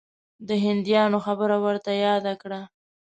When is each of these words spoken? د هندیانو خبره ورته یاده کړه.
د 0.47 0.49
هندیانو 0.63 1.17
خبره 1.25 1.57
ورته 1.65 1.91
یاده 2.05 2.33
کړه. 2.41 2.61